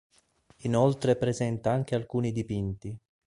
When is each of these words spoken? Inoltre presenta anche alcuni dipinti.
Inoltre 0.61 1.15
presenta 1.15 1.69
anche 1.69 1.93
alcuni 1.93 2.31
dipinti. 2.31 2.97